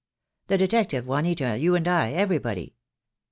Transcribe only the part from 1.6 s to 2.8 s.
and I, everybody.